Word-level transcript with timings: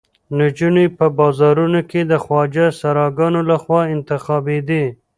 نجونې 0.37 0.85
په 0.97 1.05
بازارونو 1.17 1.79
کې 1.89 2.01
د 2.11 2.13
خواجه 2.23 2.65
سراګانو 2.79 3.41
لخوا 3.51 3.81
انتخابېدې. 3.95 4.85